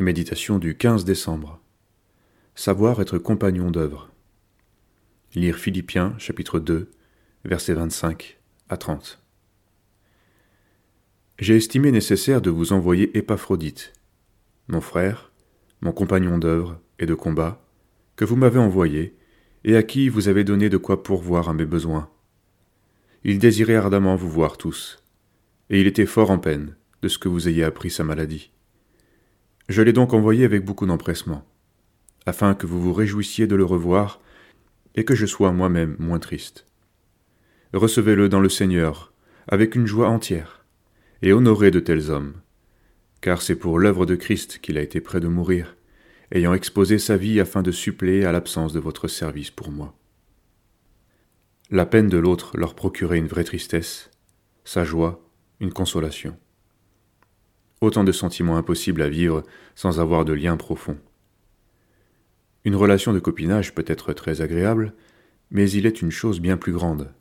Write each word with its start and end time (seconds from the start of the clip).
Méditation 0.00 0.60
du 0.60 0.76
15 0.76 1.04
décembre. 1.04 1.60
Savoir 2.54 3.00
être 3.00 3.18
compagnon 3.18 3.72
d'œuvre. 3.72 4.10
Lire 5.34 5.56
Philippiens 5.56 6.14
chapitre 6.18 6.60
2, 6.60 6.88
versets 7.44 7.74
25 7.74 8.38
à 8.68 8.76
30. 8.76 9.20
J'ai 11.40 11.56
estimé 11.56 11.90
nécessaire 11.90 12.40
de 12.40 12.50
vous 12.50 12.72
envoyer 12.72 13.16
Épaphrodite, 13.18 13.92
mon 14.68 14.80
frère, 14.80 15.32
mon 15.80 15.92
compagnon 15.92 16.38
d'œuvre 16.38 16.80
et 17.00 17.06
de 17.06 17.14
combat, 17.14 17.60
que 18.14 18.24
vous 18.24 18.36
m'avez 18.36 18.60
envoyé, 18.60 19.16
et 19.64 19.76
à 19.76 19.82
qui 19.82 20.08
vous 20.08 20.28
avez 20.28 20.44
donné 20.44 20.68
de 20.68 20.76
quoi 20.76 21.02
pourvoir 21.02 21.48
à 21.48 21.54
mes 21.54 21.66
besoins. 21.66 22.08
Il 23.24 23.40
désirait 23.40 23.74
ardemment 23.74 24.14
vous 24.14 24.30
voir 24.30 24.58
tous, 24.58 25.02
et 25.70 25.80
il 25.80 25.88
était 25.88 26.06
fort 26.06 26.30
en 26.30 26.38
peine 26.38 26.76
de 27.02 27.08
ce 27.08 27.18
que 27.18 27.28
vous 27.28 27.48
ayez 27.48 27.64
appris 27.64 27.90
sa 27.90 28.04
maladie. 28.04 28.52
Je 29.68 29.82
l'ai 29.82 29.92
donc 29.92 30.14
envoyé 30.14 30.44
avec 30.46 30.64
beaucoup 30.64 30.86
d'empressement, 30.86 31.44
afin 32.24 32.54
que 32.54 32.66
vous 32.66 32.80
vous 32.80 32.94
réjouissiez 32.94 33.46
de 33.46 33.54
le 33.54 33.64
revoir 33.64 34.20
et 34.94 35.04
que 35.04 35.14
je 35.14 35.26
sois 35.26 35.52
moi-même 35.52 35.94
moins 35.98 36.18
triste. 36.18 36.64
Recevez-le 37.74 38.30
dans 38.30 38.40
le 38.40 38.48
Seigneur, 38.48 39.12
avec 39.46 39.74
une 39.74 39.86
joie 39.86 40.08
entière, 40.08 40.64
et 41.20 41.34
honorez 41.34 41.70
de 41.70 41.80
tels 41.80 42.10
hommes, 42.10 42.34
car 43.20 43.42
c'est 43.42 43.56
pour 43.56 43.78
l'œuvre 43.78 44.06
de 44.06 44.14
Christ 44.14 44.58
qu'il 44.62 44.78
a 44.78 44.82
été 44.82 45.02
près 45.02 45.20
de 45.20 45.28
mourir, 45.28 45.76
ayant 46.32 46.54
exposé 46.54 46.98
sa 46.98 47.18
vie 47.18 47.38
afin 47.38 47.62
de 47.62 47.70
suppléer 47.70 48.24
à 48.24 48.32
l'absence 48.32 48.72
de 48.72 48.80
votre 48.80 49.06
service 49.06 49.50
pour 49.50 49.70
moi. 49.70 49.94
La 51.70 51.84
peine 51.84 52.08
de 52.08 52.16
l'autre 52.16 52.56
leur 52.56 52.74
procurait 52.74 53.18
une 53.18 53.26
vraie 53.26 53.44
tristesse, 53.44 54.10
sa 54.64 54.84
joie 54.84 55.22
une 55.60 55.72
consolation. 55.72 56.38
Autant 57.80 58.04
de 58.04 58.12
sentiments 58.12 58.56
impossibles 58.56 59.02
à 59.02 59.08
vivre 59.08 59.44
sans 59.74 60.00
avoir 60.00 60.24
de 60.24 60.32
lien 60.32 60.56
profond. 60.56 60.98
Une 62.64 62.76
relation 62.76 63.12
de 63.12 63.20
copinage 63.20 63.74
peut 63.74 63.84
être 63.86 64.12
très 64.12 64.40
agréable, 64.40 64.92
mais 65.50 65.70
il 65.70 65.86
est 65.86 66.02
une 66.02 66.10
chose 66.10 66.40
bien 66.40 66.56
plus 66.56 66.72
grande. 66.72 67.12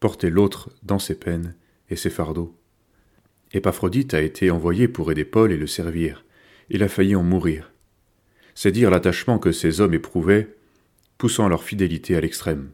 Porter 0.00 0.28
l'autre 0.28 0.70
dans 0.82 0.98
ses 0.98 1.14
peines 1.14 1.54
et 1.88 1.96
ses 1.96 2.10
fardeaux. 2.10 2.58
Épaphrodite 3.52 4.14
a 4.14 4.20
été 4.20 4.50
envoyé 4.50 4.88
pour 4.88 5.12
aider 5.12 5.24
Paul 5.24 5.52
et 5.52 5.56
le 5.56 5.66
servir. 5.66 6.24
Il 6.68 6.82
a 6.82 6.88
failli 6.88 7.14
en 7.14 7.22
mourir. 7.22 7.72
C'est 8.54 8.72
dire 8.72 8.90
l'attachement 8.90 9.38
que 9.38 9.52
ces 9.52 9.80
hommes 9.80 9.94
éprouvaient, 9.94 10.56
poussant 11.18 11.48
leur 11.48 11.62
fidélité 11.62 12.16
à 12.16 12.20
l'extrême. 12.20 12.70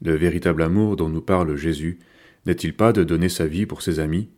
Le 0.00 0.14
véritable 0.14 0.62
amour 0.62 0.96
dont 0.96 1.08
nous 1.08 1.20
parle 1.20 1.56
Jésus 1.56 1.98
n'est-il 2.46 2.74
pas 2.74 2.92
de 2.92 3.04
donner 3.04 3.28
sa 3.28 3.46
vie 3.46 3.66
pour 3.66 3.82
ses 3.82 3.98
amis 3.98 4.30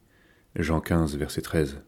Jean 0.56 0.80
15, 0.80 1.16
verset 1.16 1.42
13. 1.42 1.82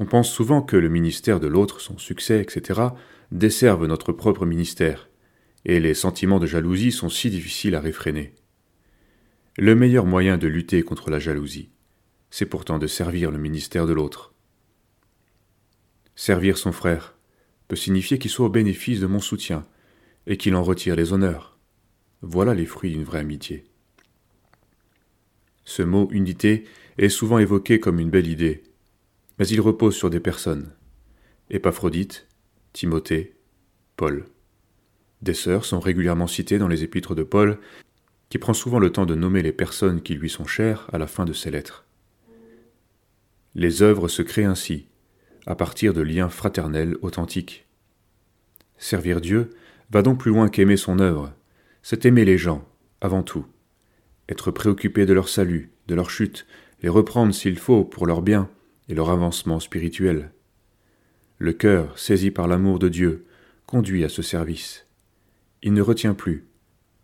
On 0.00 0.06
pense 0.06 0.30
souvent 0.30 0.62
que 0.62 0.76
le 0.76 0.88
ministère 0.88 1.38
de 1.38 1.46
l'autre, 1.46 1.80
son 1.80 1.98
succès, 1.98 2.40
etc., 2.40 2.88
desservent 3.30 3.86
notre 3.86 4.12
propre 4.12 4.44
ministère, 4.44 5.08
et 5.64 5.78
les 5.78 5.94
sentiments 5.94 6.40
de 6.40 6.46
jalousie 6.46 6.92
sont 6.92 7.08
si 7.08 7.30
difficiles 7.30 7.76
à 7.76 7.80
réfréner. 7.80 8.34
Le 9.56 9.76
meilleur 9.76 10.04
moyen 10.04 10.36
de 10.36 10.48
lutter 10.48 10.82
contre 10.82 11.10
la 11.10 11.20
jalousie, 11.20 11.70
c'est 12.30 12.46
pourtant 12.46 12.78
de 12.78 12.88
servir 12.88 13.30
le 13.30 13.38
ministère 13.38 13.86
de 13.86 13.92
l'autre. 13.92 14.34
Servir 16.16 16.58
son 16.58 16.72
frère 16.72 17.16
peut 17.68 17.76
signifier 17.76 18.18
qu'il 18.18 18.30
soit 18.30 18.46
au 18.46 18.50
bénéfice 18.50 19.00
de 19.00 19.06
mon 19.06 19.20
soutien, 19.20 19.64
et 20.26 20.36
qu'il 20.36 20.56
en 20.56 20.62
retire 20.62 20.96
les 20.96 21.12
honneurs. 21.12 21.58
Voilà 22.22 22.54
les 22.54 22.66
fruits 22.66 22.90
d'une 22.90 23.04
vraie 23.04 23.20
amitié. 23.20 23.64
Ce 25.64 25.82
mot 25.82 26.08
unité 26.10 26.64
est 26.98 27.08
souvent 27.08 27.38
évoqué 27.38 27.80
comme 27.80 27.98
une 27.98 28.10
belle 28.10 28.28
idée, 28.28 28.62
mais 29.38 29.46
il 29.48 29.60
repose 29.60 29.94
sur 29.94 30.10
des 30.10 30.20
personnes. 30.20 30.72
Épaphrodite, 31.50 32.26
Timothée, 32.72 33.36
Paul. 33.96 34.26
Des 35.22 35.34
sœurs 35.34 35.64
sont 35.64 35.80
régulièrement 35.80 36.26
citées 36.26 36.58
dans 36.58 36.68
les 36.68 36.84
épîtres 36.84 37.14
de 37.14 37.22
Paul, 37.22 37.58
qui 38.28 38.38
prend 38.38 38.54
souvent 38.54 38.78
le 38.78 38.90
temps 38.90 39.06
de 39.06 39.14
nommer 39.14 39.42
les 39.42 39.52
personnes 39.52 40.02
qui 40.02 40.14
lui 40.14 40.28
sont 40.28 40.46
chères 40.46 40.88
à 40.92 40.98
la 40.98 41.06
fin 41.06 41.24
de 41.24 41.32
ses 41.32 41.50
lettres. 41.50 41.86
Les 43.54 43.82
œuvres 43.82 44.08
se 44.08 44.22
créent 44.22 44.44
ainsi, 44.44 44.88
à 45.46 45.54
partir 45.54 45.94
de 45.94 46.00
liens 46.02 46.28
fraternels 46.28 46.96
authentiques. 47.02 47.66
Servir 48.76 49.20
Dieu 49.20 49.50
va 49.90 50.02
donc 50.02 50.18
plus 50.18 50.30
loin 50.30 50.48
qu'aimer 50.48 50.76
son 50.76 50.98
œuvre, 50.98 51.32
c'est 51.82 52.06
aimer 52.06 52.24
les 52.24 52.38
gens, 52.38 52.66
avant 53.00 53.22
tout, 53.22 53.46
être 54.28 54.50
préoccupé 54.50 55.06
de 55.06 55.12
leur 55.12 55.28
salut, 55.28 55.70
de 55.88 55.94
leur 55.94 56.10
chute, 56.10 56.46
les 56.82 56.88
reprendre 56.88 57.34
s'il 57.34 57.58
faut 57.58 57.84
pour 57.84 58.06
leur 58.06 58.22
bien 58.22 58.48
et 58.88 58.94
leur 58.94 59.10
avancement 59.10 59.60
spirituel. 59.60 60.30
Le 61.38 61.52
cœur, 61.52 61.98
saisi 61.98 62.30
par 62.30 62.46
l'amour 62.46 62.78
de 62.78 62.88
Dieu, 62.88 63.26
conduit 63.66 64.04
à 64.04 64.08
ce 64.08 64.22
service. 64.22 64.86
Il 65.62 65.72
ne 65.72 65.82
retient 65.82 66.14
plus, 66.14 66.46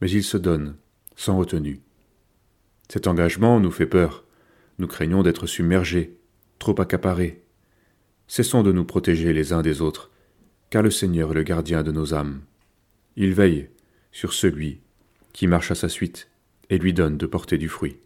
mais 0.00 0.10
il 0.10 0.22
se 0.22 0.36
donne, 0.36 0.76
sans 1.16 1.36
retenue. 1.36 1.80
Cet 2.88 3.06
engagement 3.06 3.60
nous 3.60 3.70
fait 3.70 3.86
peur. 3.86 4.24
Nous 4.78 4.86
craignons 4.86 5.22
d'être 5.22 5.46
submergés, 5.46 6.16
trop 6.58 6.78
accaparés. 6.80 7.42
Cessons 8.26 8.62
de 8.62 8.72
nous 8.72 8.84
protéger 8.84 9.32
les 9.32 9.52
uns 9.52 9.62
des 9.62 9.80
autres, 9.80 10.10
car 10.70 10.82
le 10.82 10.90
Seigneur 10.90 11.32
est 11.32 11.34
le 11.34 11.42
gardien 11.42 11.82
de 11.82 11.92
nos 11.92 12.14
âmes. 12.14 12.40
Il 13.16 13.34
veille 13.34 13.68
sur 14.12 14.32
celui 14.32 14.80
qui 15.32 15.46
marche 15.46 15.70
à 15.70 15.74
sa 15.74 15.88
suite 15.88 16.28
et 16.70 16.78
lui 16.78 16.92
donne 16.94 17.18
de 17.18 17.26
porter 17.26 17.58
du 17.58 17.68
fruit. 17.68 17.98